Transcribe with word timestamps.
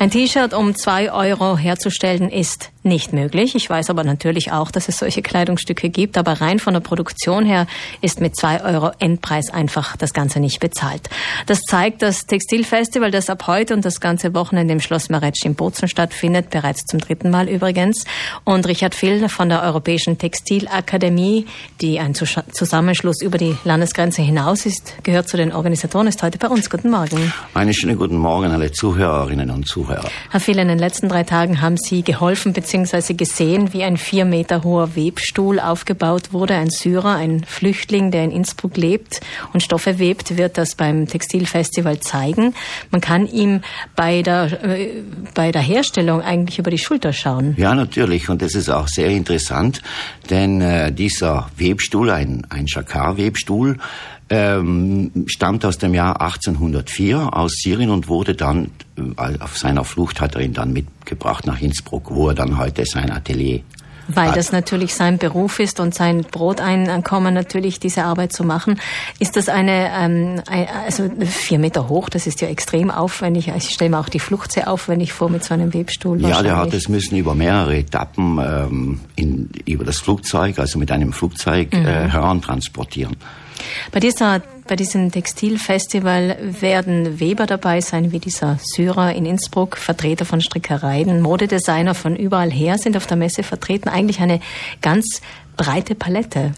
Ein 0.00 0.12
T-Shirt 0.12 0.54
um 0.54 0.76
zwei 0.76 1.10
Euro 1.10 1.56
herzustellen 1.56 2.30
ist 2.30 2.70
nicht 2.88 3.12
möglich. 3.12 3.54
Ich 3.54 3.68
weiß 3.68 3.90
aber 3.90 4.02
natürlich 4.02 4.50
auch, 4.50 4.70
dass 4.70 4.88
es 4.88 4.98
solche 4.98 5.22
Kleidungsstücke 5.22 5.90
gibt, 5.90 6.18
aber 6.18 6.40
rein 6.40 6.58
von 6.58 6.74
der 6.74 6.80
Produktion 6.80 7.44
her 7.44 7.66
ist 8.00 8.20
mit 8.20 8.36
zwei 8.36 8.62
Euro 8.64 8.90
Endpreis 8.98 9.50
einfach 9.50 9.96
das 9.96 10.12
Ganze 10.12 10.40
nicht 10.40 10.58
bezahlt. 10.58 11.08
Das 11.46 11.60
zeigt 11.60 12.02
das 12.02 12.26
Textilfestival, 12.26 13.10
das 13.10 13.30
ab 13.30 13.46
heute 13.46 13.74
und 13.74 13.84
das 13.84 14.00
ganze 14.00 14.34
Wochenende 14.34 14.72
im 14.72 14.80
Schloss 14.80 15.10
Maretsch 15.10 15.44
in 15.44 15.54
Bozen 15.54 15.88
stattfindet, 15.88 16.50
bereits 16.50 16.84
zum 16.86 16.98
dritten 16.98 17.30
Mal 17.30 17.48
übrigens. 17.48 18.04
Und 18.44 18.66
Richard 18.66 18.94
Fill 18.94 19.28
von 19.28 19.48
der 19.48 19.62
Europäischen 19.62 20.18
Textilakademie, 20.18 21.46
die 21.80 22.00
ein 22.00 22.14
Zusammenschluss 22.14 23.20
über 23.22 23.38
die 23.38 23.56
Landesgrenze 23.64 24.22
hinaus 24.22 24.66
ist, 24.66 24.94
gehört 25.02 25.28
zu 25.28 25.36
den 25.36 25.52
Organisatoren, 25.52 26.06
ist 26.06 26.22
heute 26.22 26.38
bei 26.38 26.48
uns. 26.48 26.70
Guten 26.70 26.90
Morgen. 26.90 27.32
Einen 27.54 27.74
schönen 27.74 27.96
guten 27.96 28.16
Morgen 28.16 28.50
alle 28.50 28.72
Zuhörerinnen 28.72 29.50
und 29.50 29.68
Zuhörer. 29.68 30.08
Herr 30.30 30.40
Fill, 30.40 30.58
in 30.58 30.68
den 30.68 30.78
letzten 30.78 31.08
drei 31.08 31.24
Tagen 31.24 31.60
haben 31.60 31.76
Sie 31.76 32.02
geholfen 32.02 32.52
bzw 32.52 32.77
beziehungsweise 32.78 33.14
gesehen, 33.14 33.72
wie 33.72 33.82
ein 33.82 33.96
vier 33.96 34.24
Meter 34.24 34.62
hoher 34.62 34.94
Webstuhl 34.94 35.58
aufgebaut 35.58 36.32
wurde. 36.32 36.54
Ein 36.54 36.70
Syrer, 36.70 37.16
ein 37.16 37.42
Flüchtling, 37.44 38.12
der 38.12 38.22
in 38.22 38.30
Innsbruck 38.30 38.76
lebt 38.76 39.20
und 39.52 39.64
Stoffe 39.64 39.98
webt, 39.98 40.36
wird 40.36 40.56
das 40.56 40.76
beim 40.76 41.08
Textilfestival 41.08 41.98
zeigen. 41.98 42.54
Man 42.92 43.00
kann 43.00 43.26
ihm 43.26 43.62
bei 43.96 44.22
der, 44.22 44.62
äh, 44.62 45.02
bei 45.34 45.50
der 45.50 45.62
Herstellung 45.62 46.22
eigentlich 46.22 46.60
über 46.60 46.70
die 46.70 46.78
Schulter 46.78 47.12
schauen. 47.12 47.54
Ja, 47.58 47.74
natürlich. 47.74 48.28
Und 48.28 48.42
das 48.42 48.54
ist 48.54 48.68
auch 48.68 48.86
sehr 48.86 49.08
interessant, 49.08 49.82
denn 50.30 50.60
äh, 50.60 50.92
dieser 50.92 51.50
Webstuhl, 51.56 52.10
ein, 52.10 52.46
ein 52.48 52.68
Schakar-Webstuhl, 52.68 53.78
ähm, 54.30 55.24
stammt 55.26 55.64
aus 55.64 55.78
dem 55.78 55.94
Jahr 55.94 56.20
1804 56.20 57.36
aus 57.36 57.52
Syrien 57.62 57.90
und 57.90 58.08
wurde 58.08 58.34
dann 58.34 58.70
äh, 58.96 59.38
auf 59.40 59.56
seiner 59.56 59.84
Flucht 59.84 60.20
hat 60.20 60.34
er 60.34 60.42
ihn 60.42 60.52
dann 60.52 60.72
mitgebracht 60.72 61.46
nach 61.46 61.60
Innsbruck, 61.60 62.10
wo 62.10 62.28
er 62.28 62.34
dann 62.34 62.58
heute 62.58 62.84
sein 62.84 63.10
Atelier 63.10 63.62
weil 64.08 64.32
das 64.32 64.52
natürlich 64.52 64.94
sein 64.94 65.18
Beruf 65.18 65.60
ist 65.60 65.80
und 65.80 65.94
sein 65.94 66.22
Broteinkommen 66.22 67.34
natürlich 67.34 67.78
diese 67.78 68.04
Arbeit 68.04 68.32
zu 68.32 68.42
machen. 68.42 68.80
Ist 69.18 69.36
das 69.36 69.48
eine, 69.48 69.90
ähm, 69.94 70.42
also 70.86 71.10
vier 71.26 71.58
Meter 71.58 71.88
hoch, 71.88 72.08
das 72.08 72.26
ist 72.26 72.40
ja 72.40 72.48
extrem 72.48 72.90
aufwendig. 72.90 73.52
Ich 73.54 73.70
stelle 73.70 73.90
mir 73.90 73.98
auch 73.98 74.08
die 74.08 74.18
Flucht 74.18 74.50
sehr 74.50 74.70
aufwendig 74.70 75.12
vor 75.12 75.28
mit 75.28 75.44
so 75.44 75.54
einem 75.54 75.74
Webstuhl. 75.74 76.20
Ja, 76.22 76.42
der 76.42 76.56
hat 76.56 76.72
es 76.72 76.88
müssen 76.88 77.16
über 77.16 77.34
mehrere 77.34 77.76
Etappen 77.76 78.38
ähm, 78.38 79.00
in, 79.14 79.50
über 79.66 79.84
das 79.84 79.98
Flugzeug, 79.98 80.58
also 80.58 80.78
mit 80.78 80.90
einem 80.90 81.12
Flugzeug 81.12 81.72
mhm. 81.72 81.86
äh, 81.86 82.08
herantransportieren. 82.08 83.16
Bei 83.90 84.00
dieser 84.00 84.42
bei 84.68 84.76
diesem 84.76 85.10
Textilfestival 85.10 86.36
werden 86.60 87.20
Weber 87.20 87.46
dabei 87.46 87.80
sein, 87.80 88.12
wie 88.12 88.18
dieser 88.18 88.58
Syrer 88.62 89.14
in 89.14 89.24
Innsbruck, 89.24 89.78
Vertreter 89.78 90.26
von 90.26 90.42
Strickereien, 90.42 91.22
Modedesigner 91.22 91.94
von 91.94 92.14
überall 92.14 92.50
her 92.50 92.76
sind 92.76 92.94
auf 92.98 93.06
der 93.06 93.16
Messe 93.16 93.42
vertreten. 93.42 93.88
Eigentlich 93.88 94.20
eine 94.20 94.40
ganz 94.82 95.22
breite 95.56 95.94
Palette. 95.94 96.52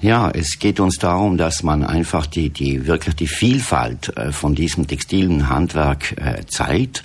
Ja, 0.00 0.30
es 0.30 0.58
geht 0.58 0.80
uns 0.80 0.96
darum, 0.96 1.36
dass 1.36 1.62
man 1.62 1.84
einfach 1.84 2.26
die, 2.26 2.50
die 2.50 2.86
wirklich 2.86 3.14
die 3.14 3.26
Vielfalt 3.26 4.16
äh, 4.16 4.32
von 4.32 4.54
diesem 4.54 4.86
textilen 4.86 5.48
Handwerk 5.48 6.12
äh, 6.20 6.44
zeigt. 6.46 7.02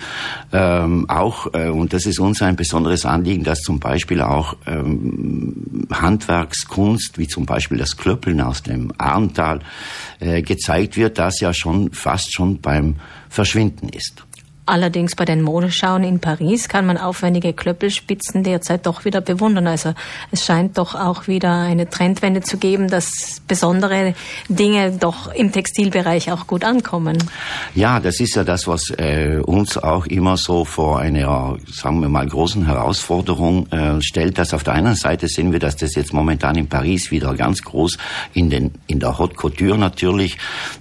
Ähm, 0.52 1.08
auch, 1.08 1.54
äh, 1.54 1.68
und 1.68 1.92
das 1.92 2.06
ist 2.06 2.18
uns 2.18 2.42
ein 2.42 2.56
besonderes 2.56 3.04
Anliegen, 3.04 3.44
dass 3.44 3.60
zum 3.60 3.78
Beispiel 3.78 4.20
auch 4.20 4.56
ähm, 4.66 5.86
Handwerkskunst, 5.92 7.18
wie 7.18 7.28
zum 7.28 7.46
Beispiel 7.46 7.78
das 7.78 7.96
Klöppeln 7.96 8.40
aus 8.40 8.62
dem 8.62 8.92
Arntal, 8.98 9.60
äh, 10.20 10.42
gezeigt 10.42 10.96
wird, 10.96 11.18
das 11.18 11.40
ja 11.40 11.52
schon 11.52 11.92
fast 11.92 12.32
schon 12.32 12.60
beim 12.60 12.96
Verschwinden 13.28 13.88
ist. 13.88 14.24
Allerdings 14.68 15.14
bei 15.14 15.24
den 15.24 15.42
Modeschauen 15.42 16.02
in 16.02 16.18
Paris 16.18 16.68
kann 16.68 16.86
man 16.86 16.98
aufwendige 16.98 17.52
Klöppelspitzen 17.52 18.42
derzeit 18.42 18.84
doch 18.84 19.04
wieder 19.04 19.20
bewundern. 19.20 19.68
Also 19.68 19.94
es 20.32 20.44
scheint 20.44 20.76
doch 20.76 20.96
auch 20.96 21.28
wieder 21.28 21.60
eine 21.60 21.88
Trendwende 21.88 22.40
zu 22.40 22.56
geben, 22.56 22.88
dass 22.88 23.40
besondere 23.46 24.14
Dinge 24.48 24.90
doch 24.90 25.32
im 25.32 25.52
Textilbereich 25.52 26.32
auch 26.32 26.48
gut 26.48 26.64
ankommen. 26.64 27.16
Ja, 27.76 28.00
das 28.00 28.18
ist 28.18 28.34
ja 28.34 28.42
das, 28.42 28.66
was 28.66 28.90
äh, 28.90 29.38
uns 29.40 29.78
auch 29.78 30.06
immer 30.06 30.36
so 30.36 30.64
vor 30.64 30.98
einer, 30.98 31.56
sagen 31.72 32.00
wir 32.00 32.08
mal, 32.08 32.26
großen 32.26 32.66
Herausforderung 32.66 33.70
äh, 33.70 34.02
stellt. 34.02 34.36
Dass 34.36 34.52
auf 34.52 34.64
der 34.64 34.74
einen 34.74 34.96
Seite 34.96 35.28
sehen 35.28 35.52
wir, 35.52 35.60
dass 35.60 35.76
das 35.76 35.94
jetzt 35.94 36.12
momentan 36.12 36.56
in 36.56 36.68
Paris 36.68 37.12
wieder 37.12 37.34
ganz 37.34 37.62
groß 37.62 37.98
in 38.34 38.50
den 38.50 38.72
in 38.88 38.98
der 38.98 39.16
Haute 39.16 39.36
Couture 39.36 39.78
natürlich, 39.78 40.38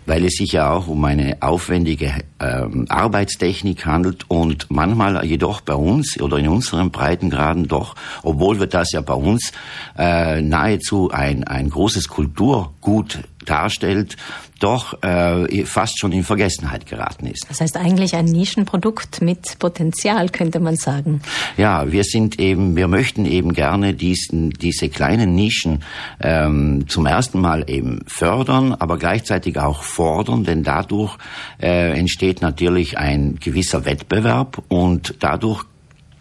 weil 0.08 0.26
es 0.26 0.38
sich 0.38 0.54
ja 0.54 0.72
auch 0.72 0.88
um 0.88 1.06
eine 1.06 1.38
aufwendige 1.42 2.16
ähm, 2.40 2.88
Arbeitstechnik 2.90 3.75
Musik 3.76 3.86
handelt 3.86 4.30
und 4.30 4.68
manchmal 4.70 5.26
jedoch 5.26 5.62
bei 5.62 5.74
uns 5.74 6.20
oder 6.22 6.38
in 6.38 6.48
unseren 6.48 6.92
Breitengraden 6.92 7.68
doch, 7.68 7.96
obwohl 8.24 8.60
wir 8.60 8.68
das 8.68 8.92
ja 8.94 9.02
bei 9.02 9.14
uns 9.14 9.52
äh, 9.98 10.42
nahezu 10.42 11.12
ein, 11.12 11.44
ein 11.44 11.70
großes 11.70 12.08
Kulturgut 12.08 13.20
darstellt, 13.46 14.18
doch 14.60 15.02
äh, 15.04 15.66
fast 15.66 16.00
schon 16.00 16.12
in 16.12 16.24
Vergessenheit 16.24 16.86
geraten 16.86 17.28
ist. 17.28 17.46
Das 17.50 17.62
heißt 17.62 17.78
eigentlich 17.78 18.16
ein 18.16 18.26
Nischenprodukt 18.26 19.22
mit 19.22 19.60
Potenzial, 19.60 20.30
könnte 20.30 20.60
man 20.60 20.76
sagen. 20.76 21.22
Ja, 21.58 21.92
wir 21.92 22.04
sind 22.04 22.40
eben, 22.40 22.76
wir 22.76 22.88
möchten 22.88 23.26
eben 23.26 23.54
gerne 23.54 23.94
diesen, 23.94 24.52
diese 24.52 24.90
kleinen 24.90 25.36
Nischen 25.36 25.84
ähm, 26.22 26.88
zum 26.88 27.06
ersten 27.06 27.42
Mal 27.42 27.70
eben 27.70 28.02
fördern, 28.08 28.74
aber 28.74 28.98
gleichzeitig 28.98 29.60
auch 29.60 29.84
fordern, 29.84 30.44
denn 30.46 30.64
dadurch 30.64 31.18
äh, 31.62 31.98
entsteht 31.98 32.42
natürlich 32.42 32.98
ein 32.98 33.38
gewisser 33.40 33.86
Wettbewerb 33.86 34.64
und 34.70 35.16
dadurch 35.20 35.66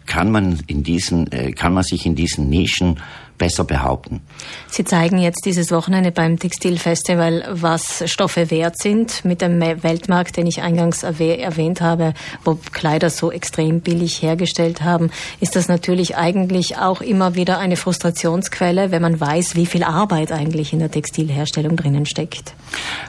kann 0.05 0.31
man 0.31 0.59
in 0.67 0.83
diesen, 0.83 1.31
äh, 1.31 1.51
kann 1.51 1.73
man 1.73 1.83
sich 1.83 2.05
in 2.05 2.15
diesen 2.15 2.49
Nischen 2.49 2.99
besser 3.37 3.63
behaupten. 3.63 4.21
Sie 4.69 4.83
zeigen 4.83 5.17
jetzt 5.17 5.45
dieses 5.45 5.71
Wochenende 5.71 6.11
beim 6.11 6.39
Textilfestival, 6.39 7.45
was 7.51 8.03
Stoffe 8.09 8.49
wert 8.51 8.77
sind 8.77 9.25
mit 9.25 9.41
dem 9.41 9.59
Weltmarkt, 9.59 10.37
den 10.37 10.47
ich 10.47 10.61
eingangs 10.61 11.03
erwähnt 11.03 11.81
habe, 11.81 12.13
wo 12.43 12.57
Kleider 12.71 13.09
so 13.09 13.31
extrem 13.31 13.81
billig 13.81 14.21
hergestellt 14.21 14.81
haben, 14.81 15.11
ist 15.39 15.55
das 15.55 15.67
natürlich 15.67 16.15
eigentlich 16.15 16.77
auch 16.77 17.01
immer 17.01 17.35
wieder 17.35 17.59
eine 17.59 17.75
Frustrationsquelle, 17.75 18.91
wenn 18.91 19.01
man 19.01 19.19
weiß, 19.19 19.55
wie 19.55 19.65
viel 19.65 19.83
Arbeit 19.83 20.31
eigentlich 20.31 20.73
in 20.73 20.79
der 20.79 20.91
Textilherstellung 20.91 21.75
drinnen 21.75 22.05
steckt. 22.05 22.53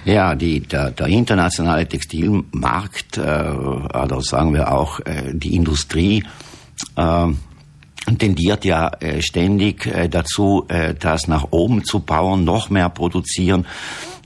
Ja, 0.05 0.35
die, 0.35 0.61
der, 0.61 0.91
der 0.91 1.07
internationale 1.07 1.87
Textilmarkt, 1.87 3.19
äh, 3.19 3.21
oder 3.21 4.21
sagen 4.21 4.55
wir 4.55 4.73
auch 4.73 5.01
äh, 5.01 5.33
die 5.33 5.55
Industrie, 5.55 6.25
tendiert 8.19 8.65
ja 8.65 8.89
äh, 9.01 9.21
ständig 9.21 9.87
äh, 9.87 10.09
dazu, 10.09 10.65
äh, 10.69 10.95
das 10.95 11.29
nach 11.29 11.49
oben 11.51 11.85
zu 11.85 12.01
bauen, 12.01 12.45
noch 12.45 12.71
mehr 12.71 12.89
produzieren. 12.89 13.67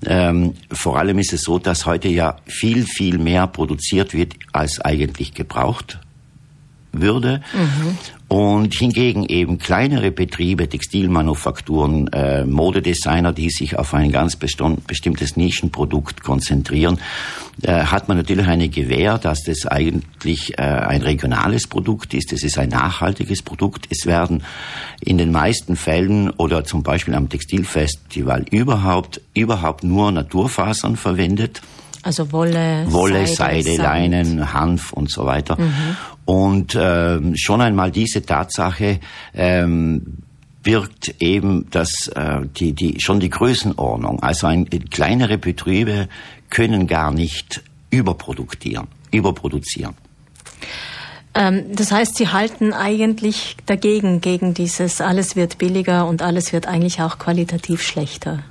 Ähm, 0.07 0.55
vor 0.71 0.99
allem 0.99 1.19
ist 1.19 1.33
es 1.33 1.43
so, 1.43 1.59
dass 1.59 1.87
heute 1.87 2.09
ja 2.09 2.37
viel, 2.47 2.85
viel 2.87 3.19
mehr 3.19 3.47
produziert 3.47 4.15
wird, 4.15 4.35
als 4.53 4.81
eigentlich 4.81 5.35
gebraucht 5.35 5.99
würde. 6.93 7.43
Mhm. 7.53 7.99
Und 8.31 8.75
hingegen 8.75 9.25
eben 9.25 9.59
kleinere 9.59 10.13
Betriebe, 10.13 10.69
Textilmanufakturen, 10.69 12.07
äh, 12.13 12.45
Modedesigner, 12.45 13.33
die 13.33 13.51
sich 13.51 13.77
auf 13.77 13.93
ein 13.93 14.13
ganz 14.13 14.37
bestimmtes 14.37 15.37
Nischenprodukt 15.37 16.23
konzentrieren, 16.23 17.01
äh, 17.63 17.73
hat 17.73 18.07
man 18.07 18.19
natürlich 18.19 18.47
eine 18.47 18.69
Gewähr, 18.69 19.19
dass 19.19 19.43
das 19.43 19.67
eigentlich 19.67 20.57
äh, 20.57 20.63
ein 20.63 21.03
regionales 21.03 21.67
Produkt 21.67 22.15
ist. 22.15 22.33
Es 22.33 22.45
ist 22.45 22.57
ein 22.57 22.69
nachhaltiges 22.69 23.43
Produkt. 23.43 23.89
Es 23.91 24.07
werden 24.07 24.45
in 25.01 25.19
den 25.19 25.33
meisten 25.33 25.75
Fällen 25.75 26.31
oder 26.31 26.63
zum 26.63 26.85
Beispiel 26.85 27.17
am 27.17 27.29
Textilfestival 27.29 28.45
überhaupt, 28.49 29.21
überhaupt 29.35 29.83
nur 29.83 30.13
Naturfasern 30.13 30.95
verwendet. 30.95 31.63
Also 32.03 32.33
Wolle, 32.33 32.87
Wolle, 32.88 33.27
Seide, 33.27 33.62
Seide 33.62 33.83
Leinen, 33.83 34.53
Hanf 34.53 34.93
und 34.93 35.11
so 35.11 35.27
weiter. 35.27 35.61
Mhm. 35.61 35.97
Und 36.25 36.75
äh, 36.75 37.19
schon 37.37 37.60
einmal 37.60 37.91
diese 37.91 38.22
Tatsache 38.22 39.01
ähm, 39.34 40.19
birgt 40.63 41.15
eben 41.21 41.66
das, 41.71 42.09
äh, 42.15 42.41
die, 42.57 42.72
die, 42.72 42.97
schon 43.01 43.21
die 43.21 43.30
Größenordnung. 43.30 44.22
Also 44.22 44.47
ein, 44.47 44.69
kleinere 44.91 45.39
Betriebe 45.39 46.09
können 46.48 46.86
gar 46.86 47.13
nicht 47.13 47.63
überproduktieren, 47.91 48.89
überproduzieren. 49.10 49.95
Ähm, 51.34 51.65
das 51.75 51.92
heißt, 51.92 52.16
Sie 52.16 52.28
halten 52.28 52.72
eigentlich 52.72 53.57
dagegen, 53.66 54.21
gegen 54.21 54.54
dieses 54.54 55.01
alles 55.01 55.36
wird 55.36 55.59
billiger 55.59 56.07
und 56.07 56.22
alles 56.22 56.53
wird 56.53 56.66
eigentlich 56.66 57.01
auch 57.03 57.19
qualitativ 57.19 57.83
schlechter. 57.83 58.42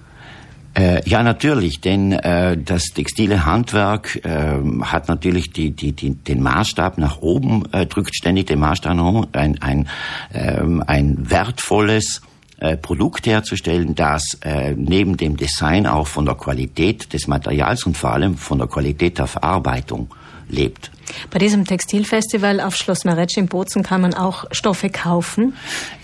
Äh, 0.79 1.01
ja, 1.09 1.23
natürlich, 1.23 1.81
denn 1.81 2.13
äh, 2.13 2.57
das 2.57 2.85
textile 2.95 3.45
Handwerk 3.45 4.23
äh, 4.23 4.59
hat 4.83 5.09
natürlich 5.09 5.51
die, 5.51 5.71
die, 5.71 5.91
die, 5.91 6.11
den 6.11 6.41
Maßstab 6.41 6.97
nach 6.97 7.17
oben, 7.19 7.65
äh, 7.73 7.85
drückt 7.85 8.15
ständig 8.15 8.47
den 8.47 8.59
Maßstab 8.59 8.95
nach 8.95 9.03
oben, 9.03 9.27
ein, 9.33 9.61
ein, 9.61 9.89
ähm, 10.33 10.81
ein 10.87 11.29
wertvolles 11.29 12.21
äh, 12.59 12.77
Produkt 12.77 13.27
herzustellen, 13.27 13.93
das 13.93 14.37
äh, 14.39 14.73
neben 14.73 15.17
dem 15.17 15.35
Design 15.35 15.85
auch 15.85 16.07
von 16.07 16.25
der 16.25 16.35
Qualität 16.35 17.11
des 17.11 17.27
Materials 17.27 17.85
und 17.85 17.97
vor 17.97 18.13
allem 18.13 18.37
von 18.37 18.59
der 18.59 18.67
Qualität 18.67 19.17
der 19.17 19.27
Verarbeitung 19.27 20.13
lebt. 20.50 20.92
Bei 21.31 21.40
diesem 21.40 21.66
Textilfestival 21.66 22.60
auf 22.60 22.75
Schloss 22.75 23.06
Meretsch 23.06 23.38
in 23.38 23.48
Bozen 23.48 23.84
kann 23.84 24.01
man 24.01 24.13
auch 24.13 24.46
Stoffe 24.51 24.90
kaufen? 24.90 25.54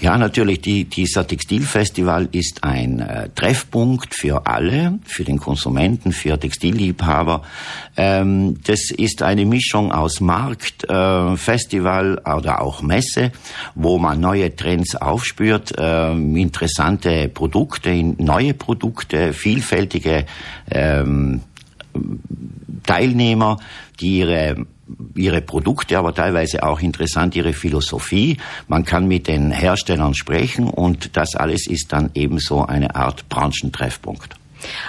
Ja, 0.02 0.18
natürlich. 0.18 0.62
Die, 0.62 0.86
dieser 0.86 1.28
Textilfestival 1.28 2.30
ist 2.32 2.64
ein 2.64 3.00
äh, 3.00 3.30
Treffpunkt 3.36 4.16
für 4.16 4.48
alle, 4.48 5.00
für 5.06 5.24
den 5.24 5.38
Konsumenten, 5.38 6.12
für 6.12 6.40
Textilliebhaber. 6.40 7.44
Ähm, 7.98 8.60
das 8.66 8.92
ist 8.92 9.22
eine 9.22 9.46
Mischung 9.46 9.92
aus 9.92 10.22
Markt, 10.22 10.90
äh, 10.90 11.38
Festival 11.38 12.22
oder 12.26 12.62
auch 12.62 12.82
Messe, 12.82 13.32
wo 13.76 13.98
man 13.98 14.20
neue 14.20 14.56
Trends 14.56 14.96
aufspürt, 14.96 15.78
äh, 15.78 16.12
interessante 16.12 17.30
Produkte, 17.30 17.92
neue 18.18 18.54
Produkte, 18.54 19.34
vielfältige 19.34 20.26
ähm, 20.72 21.42
Teilnehmer, 22.84 23.58
die 24.00 24.20
ihre 24.20 24.66
ihre 25.16 25.42
Produkte, 25.42 25.98
aber 25.98 26.14
teilweise 26.14 26.64
auch 26.64 26.80
interessant 26.80 27.36
ihre 27.36 27.54
Philosophie. 27.54 28.38
Man 28.68 28.86
kann 28.86 29.08
mit 29.08 29.28
den 29.28 29.52
Herstellern 29.52 30.14
sprechen 30.14 30.70
und 30.70 31.18
das 31.18 31.36
alles 31.36 31.68
ist 31.68 31.92
dann 31.92 32.12
ebenso 32.14 32.66
eine 32.66 32.96
Art 32.96 33.28
Branchentreffpunkt. 33.30 34.36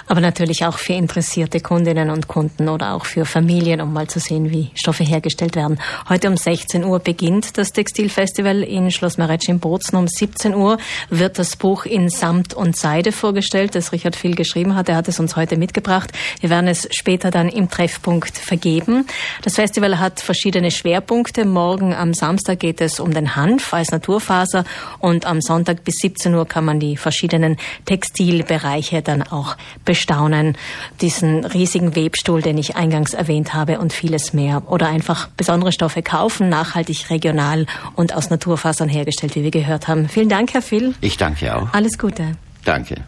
Aber 0.07 0.21
natürlich 0.21 0.65
auch 0.65 0.79
für 0.79 0.95
interessierte 0.95 1.61
Kundinnen 1.61 2.11
und 2.11 2.29
Kunden 2.29 2.69
oder 2.69 2.95
auch 2.95 3.05
für 3.05 3.25
Familien, 3.25 3.81
um 3.81 3.93
mal 3.93 4.09
zu 4.09 4.21
sehen, 4.21 4.51
wie 4.51 4.71
Stoffe 4.75 5.05
hergestellt 5.05 5.57
werden. 5.57 5.79
Heute 6.09 6.29
um 6.29 6.37
16 6.37 6.85
Uhr 6.85 6.99
beginnt 6.99 7.59
das 7.59 7.73
Textilfestival 7.73 8.63
in 8.63 8.91
Schloss 8.91 9.19
Maretsch 9.19 9.49
in 9.49 9.61
Bozen. 9.61 9.97
Um 9.97 10.09
17 10.09 10.55
Uhr 10.55 10.79
wird 11.11 11.39
das 11.39 11.57
Buch 11.57 11.85
in 11.85 12.09
Samt 12.09 12.55
und 12.55 12.77
Seide 12.77 13.13
vorgestellt, 13.13 13.75
das 13.75 13.93
Richard 13.93 14.17
Viel 14.17 14.35
geschrieben 14.35 14.75
hat. 14.75 14.89
Er 14.89 14.97
hat 14.97 15.09
es 15.09 15.21
uns 15.21 15.37
heute 15.37 15.57
mitgebracht. 15.57 16.13
Wir 16.41 16.51
werden 16.51 16.69
es 16.69 16.89
später 16.93 17.31
dann 17.31 17.49
im 17.49 17.71
Treffpunkt 17.71 18.37
vergeben. 18.37 19.07
Das 19.43 19.55
Festival 19.55 19.99
hat 19.99 20.21
verschiedene 20.21 20.71
Schwerpunkte. 20.71 21.45
Morgen 21.45 21.95
am 21.95 22.15
Samstag 22.15 22.61
geht 22.61 22.81
es 22.81 23.01
um 23.01 23.13
den 23.13 23.37
Hanf 23.37 23.73
als 23.75 23.91
Naturfaser 23.91 24.65
und 24.99 25.27
am 25.27 25.41
Sonntag 25.41 25.85
bis 25.85 25.97
17 25.97 26.35
Uhr 26.35 26.47
kann 26.47 26.65
man 26.65 26.81
die 26.81 26.97
verschiedenen 26.97 27.57
Textilbereiche 27.85 29.03
dann 29.03 29.23
auch 29.23 29.57
bestaunen. 29.85 30.57
Diesen 31.01 31.45
riesigen 31.45 31.97
Webstuhl, 31.97 32.43
den 32.43 32.59
ich 32.59 32.77
eingangs 32.77 33.15
erwähnt 33.15 33.55
habe 33.55 33.79
und 33.79 33.93
vieles 33.93 34.33
mehr. 34.33 34.63
Oder 34.67 34.89
einfach 34.89 35.29
besondere 35.37 35.73
Stoffe 35.73 36.03
kaufen, 36.03 36.49
nachhaltig, 36.49 37.11
regional 37.11 37.67
und 37.95 38.15
aus 38.15 38.31
Naturfasern 38.31 38.89
hergestellt, 38.89 39.35
wie 39.35 39.43
wir 39.43 39.51
gehört 39.51 39.89
haben. 39.89 40.09
Vielen 40.09 40.29
Dank, 40.29 40.55
Herr 40.55 40.63
Phil. 40.63 40.95
Ich 41.01 41.17
danke 41.17 41.57
auch. 41.57 41.73
Alles 41.73 41.99
Gute. 41.99 42.37
Danke. 42.65 43.07